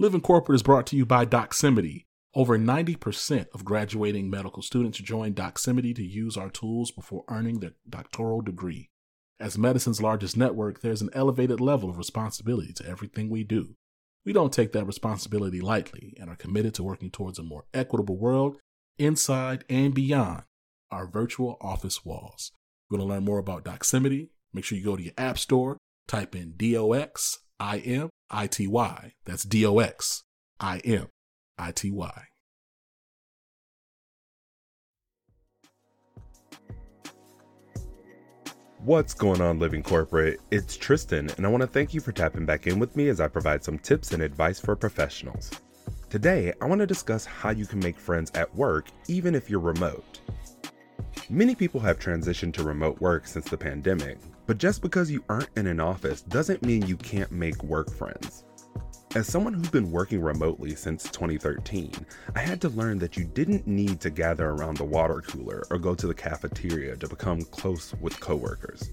Living 0.00 0.22
Corporate 0.22 0.56
is 0.56 0.62
brought 0.62 0.86
to 0.86 0.96
you 0.96 1.04
by 1.04 1.26
Doximity. 1.26 2.06
Over 2.34 2.58
90% 2.58 3.48
of 3.52 3.66
graduating 3.66 4.30
medical 4.30 4.62
students 4.62 4.96
join 4.96 5.34
Doximity 5.34 5.94
to 5.94 6.02
use 6.02 6.38
our 6.38 6.48
tools 6.48 6.90
before 6.90 7.22
earning 7.28 7.60
their 7.60 7.74
doctoral 7.86 8.40
degree. 8.40 8.88
As 9.38 9.58
medicine's 9.58 10.00
largest 10.00 10.38
network, 10.38 10.80
there's 10.80 11.02
an 11.02 11.10
elevated 11.12 11.60
level 11.60 11.90
of 11.90 11.98
responsibility 11.98 12.72
to 12.72 12.88
everything 12.88 13.28
we 13.28 13.44
do. 13.44 13.74
We 14.24 14.32
don't 14.32 14.54
take 14.54 14.72
that 14.72 14.86
responsibility 14.86 15.60
lightly 15.60 16.16
and 16.18 16.30
are 16.30 16.36
committed 16.36 16.72
to 16.76 16.82
working 16.82 17.10
towards 17.10 17.38
a 17.38 17.42
more 17.42 17.66
equitable 17.74 18.16
world 18.16 18.56
inside 18.98 19.66
and 19.68 19.92
beyond 19.92 20.44
our 20.90 21.06
virtual 21.06 21.58
office 21.60 22.06
walls. 22.06 22.52
You 22.88 22.96
want 22.96 23.06
to 23.06 23.12
learn 23.12 23.24
more 23.26 23.38
about 23.38 23.66
Doximity? 23.66 24.30
Make 24.54 24.64
sure 24.64 24.78
you 24.78 24.84
go 24.84 24.96
to 24.96 25.02
your 25.02 25.12
app 25.18 25.36
store, 25.36 25.76
type 26.08 26.34
in 26.34 26.52
D 26.52 26.74
O 26.74 26.92
X 26.92 27.40
I 27.60 27.78
M 27.80 28.08
I 28.30 28.46
T 28.46 28.66
Y. 28.66 29.12
That's 29.26 29.44
D 29.44 29.66
O 29.66 29.78
X 29.78 30.24
I 30.58 30.78
M 30.78 31.08
I 31.58 31.72
T 31.72 31.90
Y. 31.90 32.22
What's 38.82 39.12
going 39.12 39.42
on, 39.42 39.58
Living 39.58 39.82
Corporate? 39.82 40.40
It's 40.50 40.74
Tristan, 40.74 41.28
and 41.36 41.44
I 41.44 41.50
want 41.50 41.60
to 41.60 41.66
thank 41.66 41.92
you 41.92 42.00
for 42.00 42.12
tapping 42.12 42.46
back 42.46 42.66
in 42.66 42.78
with 42.78 42.96
me 42.96 43.08
as 43.10 43.20
I 43.20 43.28
provide 43.28 43.62
some 43.62 43.78
tips 43.78 44.12
and 44.12 44.22
advice 44.22 44.58
for 44.58 44.74
professionals. 44.74 45.50
Today, 46.08 46.54
I 46.62 46.64
want 46.64 46.80
to 46.80 46.86
discuss 46.86 47.26
how 47.26 47.50
you 47.50 47.66
can 47.66 47.78
make 47.80 47.98
friends 47.98 48.32
at 48.34 48.52
work 48.56 48.86
even 49.06 49.34
if 49.34 49.50
you're 49.50 49.60
remote. 49.60 50.20
Many 51.32 51.54
people 51.54 51.78
have 51.78 52.00
transitioned 52.00 52.54
to 52.54 52.64
remote 52.64 53.00
work 53.00 53.24
since 53.24 53.48
the 53.48 53.56
pandemic, 53.56 54.18
but 54.46 54.58
just 54.58 54.82
because 54.82 55.12
you 55.12 55.22
aren't 55.28 55.56
in 55.56 55.68
an 55.68 55.78
office 55.78 56.22
doesn't 56.22 56.64
mean 56.64 56.84
you 56.84 56.96
can't 56.96 57.30
make 57.30 57.62
work 57.62 57.88
friends. 57.94 58.42
As 59.14 59.28
someone 59.28 59.54
who's 59.54 59.70
been 59.70 59.92
working 59.92 60.20
remotely 60.20 60.74
since 60.74 61.04
2013, 61.04 61.92
I 62.34 62.40
had 62.40 62.60
to 62.62 62.68
learn 62.70 62.98
that 62.98 63.16
you 63.16 63.22
didn't 63.22 63.68
need 63.68 64.00
to 64.00 64.10
gather 64.10 64.48
around 64.48 64.78
the 64.78 64.84
water 64.84 65.20
cooler 65.20 65.62
or 65.70 65.78
go 65.78 65.94
to 65.94 66.08
the 66.08 66.14
cafeteria 66.14 66.96
to 66.96 67.08
become 67.08 67.42
close 67.42 67.94
with 68.00 68.18
coworkers. 68.18 68.90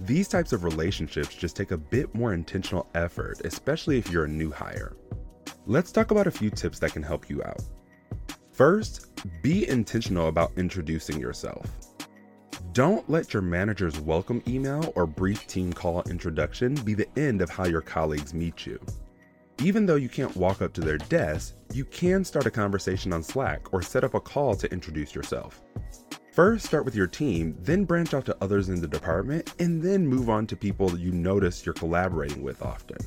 These 0.00 0.28
types 0.28 0.54
of 0.54 0.64
relationships 0.64 1.34
just 1.34 1.56
take 1.56 1.72
a 1.72 1.76
bit 1.76 2.14
more 2.14 2.32
intentional 2.32 2.88
effort, 2.94 3.42
especially 3.44 3.98
if 3.98 4.10
you're 4.10 4.24
a 4.24 4.28
new 4.28 4.50
hire. 4.50 4.96
Let's 5.66 5.92
talk 5.92 6.10
about 6.10 6.26
a 6.26 6.30
few 6.30 6.48
tips 6.48 6.78
that 6.78 6.94
can 6.94 7.02
help 7.02 7.28
you 7.28 7.42
out. 7.42 7.60
First, 8.52 9.09
be 9.42 9.68
intentional 9.68 10.28
about 10.28 10.52
introducing 10.56 11.18
yourself. 11.20 11.66
Don't 12.72 13.08
let 13.10 13.32
your 13.32 13.42
manager's 13.42 13.98
welcome 14.00 14.42
email 14.46 14.92
or 14.94 15.06
brief 15.06 15.46
team 15.46 15.72
call 15.72 16.02
introduction 16.02 16.74
be 16.76 16.94
the 16.94 17.08
end 17.18 17.42
of 17.42 17.50
how 17.50 17.66
your 17.66 17.80
colleagues 17.80 18.32
meet 18.32 18.64
you. 18.66 18.78
Even 19.62 19.84
though 19.84 19.96
you 19.96 20.08
can't 20.08 20.36
walk 20.36 20.62
up 20.62 20.72
to 20.72 20.80
their 20.80 20.96
desk, 20.96 21.54
you 21.72 21.84
can 21.84 22.24
start 22.24 22.46
a 22.46 22.50
conversation 22.50 23.12
on 23.12 23.22
Slack 23.22 23.72
or 23.74 23.82
set 23.82 24.04
up 24.04 24.14
a 24.14 24.20
call 24.20 24.54
to 24.54 24.72
introduce 24.72 25.14
yourself. 25.14 25.60
First, 26.32 26.66
start 26.66 26.84
with 26.84 26.94
your 26.94 27.08
team, 27.08 27.56
then 27.60 27.84
branch 27.84 28.14
out 28.14 28.24
to 28.26 28.36
others 28.40 28.68
in 28.68 28.80
the 28.80 28.86
department, 28.86 29.52
and 29.58 29.82
then 29.82 30.06
move 30.06 30.30
on 30.30 30.46
to 30.46 30.56
people 30.56 30.96
you 30.96 31.10
notice 31.10 31.66
you're 31.66 31.74
collaborating 31.74 32.42
with 32.42 32.62
often. 32.62 32.98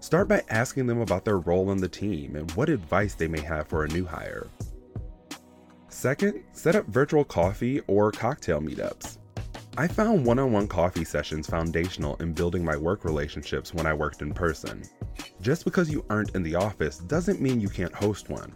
Start 0.00 0.28
by 0.28 0.42
asking 0.50 0.86
them 0.86 1.00
about 1.00 1.24
their 1.24 1.38
role 1.38 1.70
in 1.70 1.78
the 1.78 1.88
team 1.88 2.36
and 2.36 2.50
what 2.52 2.68
advice 2.68 3.14
they 3.14 3.28
may 3.28 3.40
have 3.40 3.68
for 3.68 3.84
a 3.84 3.88
new 3.88 4.04
hire. 4.04 4.48
Second, 5.96 6.44
set 6.52 6.76
up 6.76 6.84
virtual 6.88 7.24
coffee 7.24 7.80
or 7.86 8.12
cocktail 8.12 8.60
meetups. 8.60 9.16
I 9.78 9.88
found 9.88 10.26
one 10.26 10.38
on 10.38 10.52
one 10.52 10.68
coffee 10.68 11.06
sessions 11.06 11.46
foundational 11.46 12.16
in 12.16 12.34
building 12.34 12.62
my 12.62 12.76
work 12.76 13.02
relationships 13.02 13.72
when 13.72 13.86
I 13.86 13.94
worked 13.94 14.20
in 14.20 14.34
person. 14.34 14.82
Just 15.40 15.64
because 15.64 15.90
you 15.90 16.04
aren't 16.10 16.34
in 16.34 16.42
the 16.42 16.54
office 16.54 16.98
doesn't 16.98 17.40
mean 17.40 17.62
you 17.62 17.70
can't 17.70 17.94
host 17.94 18.28
one. 18.28 18.52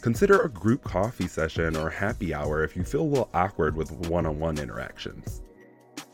Consider 0.00 0.42
a 0.42 0.48
group 0.48 0.84
coffee 0.84 1.26
session 1.26 1.76
or 1.76 1.90
happy 1.90 2.32
hour 2.32 2.62
if 2.62 2.76
you 2.76 2.84
feel 2.84 3.02
a 3.02 3.02
little 3.02 3.30
awkward 3.34 3.74
with 3.76 3.90
one 4.08 4.24
on 4.24 4.38
one 4.38 4.56
interactions. 4.56 5.42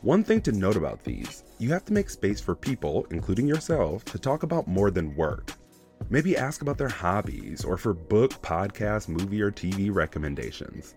One 0.00 0.24
thing 0.24 0.40
to 0.40 0.52
note 0.52 0.76
about 0.76 1.04
these 1.04 1.44
you 1.58 1.70
have 1.70 1.84
to 1.84 1.92
make 1.92 2.08
space 2.08 2.40
for 2.40 2.54
people, 2.54 3.06
including 3.10 3.46
yourself, 3.46 4.06
to 4.06 4.18
talk 4.18 4.42
about 4.42 4.66
more 4.66 4.90
than 4.90 5.14
work. 5.16 5.52
Maybe 6.10 6.36
ask 6.36 6.62
about 6.62 6.78
their 6.78 6.88
hobbies 6.88 7.64
or 7.64 7.76
for 7.76 7.94
book, 7.94 8.32
podcast, 8.42 9.08
movie, 9.08 9.42
or 9.42 9.50
TV 9.50 9.92
recommendations. 9.92 10.94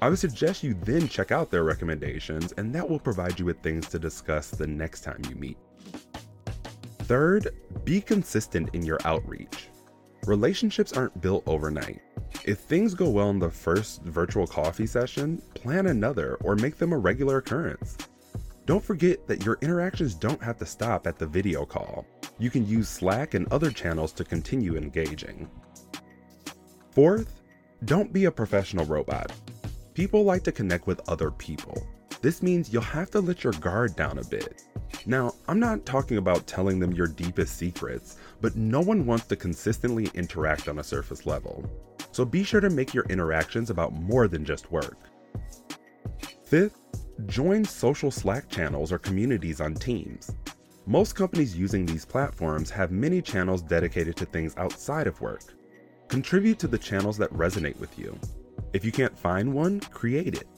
I 0.00 0.08
would 0.08 0.18
suggest 0.18 0.62
you 0.62 0.74
then 0.74 1.08
check 1.08 1.32
out 1.32 1.50
their 1.50 1.64
recommendations, 1.64 2.52
and 2.52 2.74
that 2.74 2.88
will 2.88 3.00
provide 3.00 3.38
you 3.38 3.44
with 3.44 3.60
things 3.62 3.88
to 3.88 3.98
discuss 3.98 4.50
the 4.50 4.66
next 4.66 5.00
time 5.00 5.22
you 5.28 5.34
meet. 5.34 5.58
Third, 7.00 7.48
be 7.84 8.00
consistent 8.00 8.70
in 8.74 8.84
your 8.84 8.98
outreach. 9.04 9.68
Relationships 10.26 10.92
aren't 10.92 11.20
built 11.20 11.42
overnight. 11.46 12.00
If 12.44 12.58
things 12.58 12.94
go 12.94 13.08
well 13.08 13.30
in 13.30 13.38
the 13.38 13.50
first 13.50 14.02
virtual 14.02 14.46
coffee 14.46 14.86
session, 14.86 15.42
plan 15.54 15.86
another 15.86 16.36
or 16.42 16.54
make 16.54 16.76
them 16.76 16.92
a 16.92 16.98
regular 16.98 17.38
occurrence. 17.38 17.96
Don't 18.66 18.84
forget 18.84 19.26
that 19.26 19.44
your 19.44 19.58
interactions 19.62 20.14
don't 20.14 20.42
have 20.42 20.58
to 20.58 20.66
stop 20.66 21.06
at 21.06 21.18
the 21.18 21.26
video 21.26 21.64
call. 21.64 22.06
You 22.38 22.50
can 22.50 22.66
use 22.66 22.88
Slack 22.88 23.34
and 23.34 23.46
other 23.52 23.70
channels 23.70 24.12
to 24.12 24.24
continue 24.24 24.76
engaging. 24.76 25.50
Fourth, 26.92 27.42
don't 27.84 28.12
be 28.12 28.26
a 28.26 28.30
professional 28.30 28.84
robot. 28.84 29.32
People 29.94 30.24
like 30.24 30.44
to 30.44 30.52
connect 30.52 30.86
with 30.86 31.08
other 31.08 31.30
people. 31.32 31.86
This 32.22 32.42
means 32.42 32.72
you'll 32.72 32.82
have 32.82 33.10
to 33.10 33.20
let 33.20 33.42
your 33.42 33.52
guard 33.54 33.96
down 33.96 34.18
a 34.18 34.24
bit. 34.24 34.62
Now, 35.06 35.34
I'm 35.46 35.60
not 35.60 35.86
talking 35.86 36.16
about 36.16 36.46
telling 36.46 36.78
them 36.78 36.92
your 36.92 37.06
deepest 37.06 37.56
secrets, 37.56 38.16
but 38.40 38.56
no 38.56 38.80
one 38.80 39.06
wants 39.06 39.26
to 39.26 39.36
consistently 39.36 40.08
interact 40.14 40.68
on 40.68 40.78
a 40.78 40.84
surface 40.84 41.26
level. 41.26 41.68
So 42.12 42.24
be 42.24 42.42
sure 42.42 42.60
to 42.60 42.70
make 42.70 42.94
your 42.94 43.04
interactions 43.04 43.70
about 43.70 43.92
more 43.92 44.28
than 44.28 44.44
just 44.44 44.70
work. 44.70 44.96
Fifth, 46.44 46.78
join 47.26 47.64
social 47.64 48.10
Slack 48.10 48.48
channels 48.48 48.92
or 48.92 48.98
communities 48.98 49.60
on 49.60 49.74
Teams. 49.74 50.30
Most 50.88 51.14
companies 51.14 51.54
using 51.54 51.84
these 51.84 52.06
platforms 52.06 52.70
have 52.70 52.90
many 52.90 53.20
channels 53.20 53.60
dedicated 53.60 54.16
to 54.16 54.24
things 54.24 54.54
outside 54.56 55.06
of 55.06 55.20
work. 55.20 55.42
Contribute 56.08 56.58
to 56.60 56.66
the 56.66 56.78
channels 56.78 57.18
that 57.18 57.30
resonate 57.34 57.78
with 57.78 57.98
you. 57.98 58.18
If 58.72 58.86
you 58.86 58.90
can't 58.90 59.16
find 59.16 59.52
one, 59.52 59.80
create 59.80 60.34
it. 60.34 60.48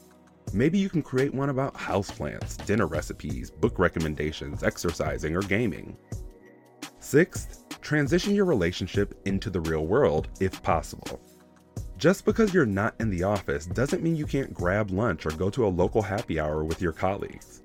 Maybe 0.52 0.78
you 0.78 0.88
can 0.88 1.02
create 1.02 1.34
one 1.34 1.50
about 1.50 1.74
houseplants, 1.74 2.64
dinner 2.64 2.86
recipes, 2.86 3.50
book 3.50 3.80
recommendations, 3.80 4.62
exercising, 4.62 5.34
or 5.34 5.42
gaming. 5.42 5.96
Sixth, 7.00 7.64
transition 7.80 8.32
your 8.32 8.44
relationship 8.44 9.20
into 9.24 9.50
the 9.50 9.62
real 9.62 9.88
world 9.88 10.28
if 10.38 10.62
possible. 10.62 11.20
Just 11.96 12.24
because 12.24 12.54
you're 12.54 12.64
not 12.64 12.94
in 13.00 13.10
the 13.10 13.24
office 13.24 13.66
doesn't 13.66 14.00
mean 14.00 14.14
you 14.14 14.26
can't 14.26 14.54
grab 14.54 14.92
lunch 14.92 15.26
or 15.26 15.30
go 15.30 15.50
to 15.50 15.66
a 15.66 15.76
local 15.82 16.02
happy 16.02 16.38
hour 16.38 16.62
with 16.62 16.80
your 16.80 16.92
colleagues. 16.92 17.64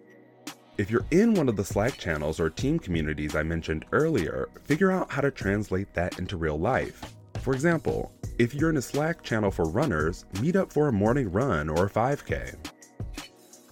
If 0.78 0.92
you're 0.92 1.06
in 1.12 1.36
one 1.36 1.48
of 1.48 1.56
the 1.56 1.64
Slack 1.64 1.98
channels 1.98 2.38
or 2.38 2.50
team 2.50 2.80
communities 2.80 3.34
I 3.34 3.44
mentioned 3.44 3.86
earlier, 3.94 4.50
figure 4.66 4.92
out 4.92 5.10
how 5.10 5.22
to 5.22 5.32
translate 5.32 5.94
that 5.94 6.20
into 6.20 6.36
real 6.36 6.60
life. 6.60 7.16
For 7.40 7.54
example, 7.54 8.12
if 8.40 8.54
you're 8.54 8.72
in 8.72 8.76
a 8.76 8.82
Slack 8.82 9.24
channel 9.24 9.52
for 9.52 9.70
runners, 9.70 10.26
meet 10.42 10.58
up 10.58 10.74
for 10.74 10.90
a 10.90 10.92
morning 10.92 11.32
run 11.32 11.70
or 11.70 11.86
a 11.86 11.90
5K. 11.90 12.58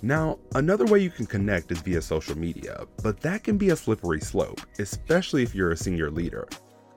Now, 0.02 0.40
another 0.56 0.86
way 0.86 1.00
you 1.00 1.10
can 1.10 1.26
connect 1.26 1.74
is 1.74 1.82
via 1.82 2.02
social 2.02 2.38
media, 2.38 2.86
but 3.02 3.20
that 3.20 3.44
can 3.44 3.58
be 3.58 3.72
a 3.72 3.76
slippery 3.76 4.22
slope, 4.22 4.62
especially 4.80 5.44
if 5.44 5.54
you're 5.54 5.72
a 5.72 5.78
senior 5.78 6.10
leader. 6.10 6.48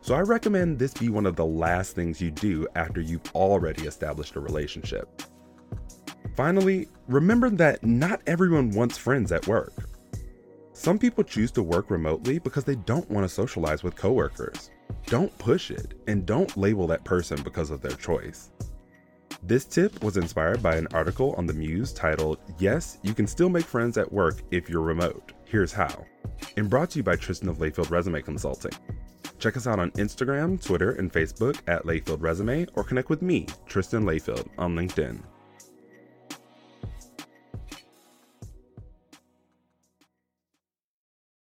So 0.03 0.15
I 0.15 0.21
recommend 0.21 0.78
this 0.78 0.95
be 0.95 1.09
one 1.09 1.27
of 1.27 1.34
the 1.34 1.45
last 1.45 1.97
things 1.97 2.21
you 2.21 2.31
do 2.31 2.69
after 2.77 3.00
you've 3.00 3.28
already 3.34 3.89
established 3.89 4.37
a 4.37 4.41
relationship. 4.41 5.21
Finally, 6.37 6.87
remember 7.09 7.50
that 7.50 7.83
not 7.83 8.21
everyone 8.28 8.71
wants 8.71 8.99
friends 8.99 9.33
at 9.33 9.49
work. 9.49 9.72
Some 10.79 10.99
people 10.99 11.25
choose 11.25 11.51
to 11.53 11.63
work 11.63 11.91
remotely 11.91 12.39
because 12.39 12.65
they 12.65 12.75
don't 12.75 13.11
want 13.11 13.25
to 13.25 13.35
socialize 13.35 13.83
with 13.83 13.97
coworkers. 13.97 14.71
Don't 15.07 15.37
push 15.39 15.71
it, 15.71 15.95
and 16.07 16.27
don't 16.27 16.55
label 16.55 16.87
that 16.87 17.03
person 17.03 17.43
because 17.43 17.71
of 17.71 17.81
their 17.81 17.93
choice. 17.93 18.51
This 19.43 19.65
tip 19.65 20.05
was 20.05 20.19
inspired 20.19 20.63
by 20.63 20.77
an 20.77 20.87
article 20.93 21.34
on 21.39 21.47
the 21.47 21.55
Muse 21.55 21.95
titled, 21.95 22.39
Yes, 22.59 22.99
You 23.03 23.15
Can 23.15 23.27
Still 23.27 23.49
Make 23.49 23.65
Friends 23.65 23.97
at 23.97 24.13
Work 24.13 24.43
If 24.51 24.69
You're 24.69 24.83
Remote. 24.83 25.33
Here's 25.47 25.73
How, 25.73 26.05
and 26.59 26.69
brought 26.69 26.91
to 26.91 26.99
you 26.99 27.03
by 27.03 27.17
Tristan 27.17 27.49
of 27.49 27.57
Layfield 27.57 27.91
Resume 27.91 28.21
Consulting. 28.21 28.72
Check 29.39 29.57
us 29.57 29.67
out 29.67 29.79
on 29.79 29.91
Instagram, 29.93 30.63
Twitter, 30.63 30.93
and 30.93 31.11
Facebook 31.11 31.59
at 31.67 31.84
Layfield 31.84 32.21
Resume, 32.21 32.67
or 32.75 32.84
connect 32.84 33.09
with 33.09 33.22
me, 33.22 33.47
Tristan 33.65 34.05
Layfield, 34.05 34.47
on 34.59 34.77
LinkedIn. 34.77 35.22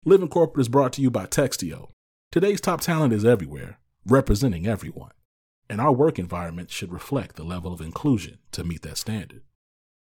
Living 0.05 0.27
Corporate 0.27 0.63
is 0.63 0.69
brought 0.69 0.93
to 0.95 1.01
you 1.01 1.13
by 1.13 1.27
Textio. 1.27 1.91
Today's 2.33 2.61
top 2.61 2.81
talent 2.81 3.13
is 3.13 3.25
everywhere, 3.25 3.79
representing 4.05 4.67
everyone. 4.67 5.13
And 5.71 5.81
our 5.81 5.93
work 5.93 6.19
environment 6.19 6.73
should 6.73 6.93
reflect 6.93 7.37
the 7.37 7.45
level 7.45 7.73
of 7.73 7.81
inclusion 7.81 8.39
to 8.51 8.65
meet 8.65 8.83
that 8.83 8.99
standard. 8.99 9.43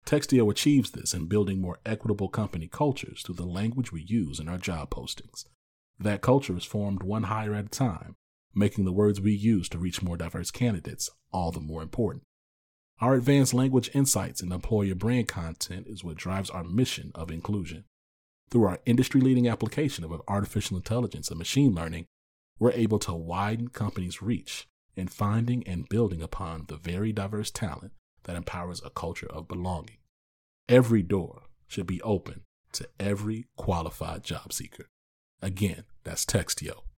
Textio 0.04 0.50
achieves 0.50 0.90
this 0.90 1.14
in 1.14 1.26
building 1.26 1.60
more 1.60 1.78
equitable 1.86 2.28
company 2.28 2.66
cultures 2.66 3.22
through 3.22 3.36
the 3.36 3.46
language 3.46 3.92
we 3.92 4.02
use 4.02 4.40
in 4.40 4.48
our 4.48 4.58
job 4.58 4.90
postings. 4.90 5.44
That 6.00 6.20
culture 6.20 6.56
is 6.56 6.64
formed 6.64 7.04
one 7.04 7.24
hire 7.24 7.54
at 7.54 7.66
a 7.66 7.68
time 7.68 8.16
making 8.54 8.84
the 8.84 8.92
words 8.92 9.20
we 9.20 9.32
use 9.32 9.68
to 9.68 9.78
reach 9.78 10.02
more 10.02 10.16
diverse 10.16 10.50
candidates 10.50 11.10
all 11.32 11.52
the 11.52 11.60
more 11.60 11.80
important. 11.80 12.24
Our 13.00 13.14
advanced 13.14 13.54
language 13.54 13.90
insights 13.94 14.42
and 14.42 14.52
employer 14.52 14.96
brand 14.96 15.28
content 15.28 15.86
is 15.86 16.02
what 16.02 16.16
drives 16.16 16.50
our 16.50 16.64
mission 16.64 17.12
of 17.14 17.30
inclusion. 17.30 17.84
Through 18.52 18.64
our 18.64 18.80
industry 18.84 19.22
leading 19.22 19.48
application 19.48 20.04
of 20.04 20.20
artificial 20.28 20.76
intelligence 20.76 21.30
and 21.30 21.38
machine 21.38 21.74
learning, 21.74 22.04
we're 22.58 22.72
able 22.72 22.98
to 22.98 23.14
widen 23.14 23.68
companies' 23.68 24.20
reach 24.20 24.68
in 24.94 25.08
finding 25.08 25.66
and 25.66 25.88
building 25.88 26.20
upon 26.20 26.66
the 26.68 26.76
very 26.76 27.14
diverse 27.14 27.50
talent 27.50 27.92
that 28.24 28.36
empowers 28.36 28.82
a 28.84 28.90
culture 28.90 29.26
of 29.30 29.48
belonging. 29.48 29.96
Every 30.68 31.02
door 31.02 31.44
should 31.66 31.86
be 31.86 32.02
open 32.02 32.42
to 32.72 32.86
every 33.00 33.46
qualified 33.56 34.22
job 34.22 34.52
seeker. 34.52 34.90
Again, 35.40 35.84
that's 36.04 36.26
Textio 36.26 36.82